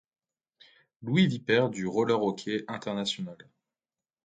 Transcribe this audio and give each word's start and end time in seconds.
Louis 1.03 1.27
Vipers 1.27 1.69
du 1.69 1.85
Roller 1.85 2.19
Hockey 2.23 2.63
International. 2.67 3.37